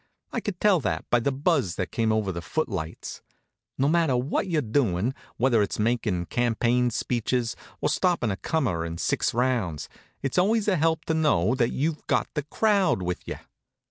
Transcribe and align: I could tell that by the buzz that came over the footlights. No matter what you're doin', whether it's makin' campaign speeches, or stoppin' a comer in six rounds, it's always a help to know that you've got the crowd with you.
I 0.33 0.39
could 0.39 0.59
tell 0.59 0.79
that 0.79 1.07
by 1.11 1.19
the 1.19 1.31
buzz 1.31 1.75
that 1.75 1.91
came 1.91 2.11
over 2.11 2.31
the 2.31 2.41
footlights. 2.41 3.21
No 3.77 3.87
matter 3.87 4.17
what 4.17 4.47
you're 4.47 4.63
doin', 4.63 5.13
whether 5.37 5.61
it's 5.61 5.77
makin' 5.77 6.25
campaign 6.25 6.89
speeches, 6.89 7.55
or 7.81 7.87
stoppin' 7.89 8.31
a 8.31 8.37
comer 8.37 8.83
in 8.83 8.97
six 8.97 9.31
rounds, 9.31 9.89
it's 10.23 10.39
always 10.39 10.67
a 10.67 10.75
help 10.77 11.05
to 11.05 11.13
know 11.13 11.53
that 11.53 11.69
you've 11.69 12.07
got 12.07 12.27
the 12.33 12.41
crowd 12.41 13.03
with 13.03 13.27
you. 13.27 13.37